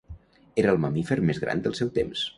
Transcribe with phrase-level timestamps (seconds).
[0.61, 2.29] Era el mamífer més gran del seu temps.